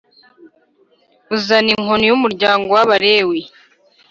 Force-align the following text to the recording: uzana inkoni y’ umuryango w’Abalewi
uzana 1.35 1.69
inkoni 1.75 2.03
y’ 2.09 2.15
umuryango 2.17 2.67
w’Abalewi 2.75 3.39